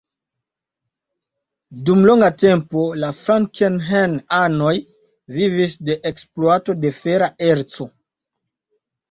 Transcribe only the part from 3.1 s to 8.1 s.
frankenhain-anoj vivis de ekspluato de fera erco.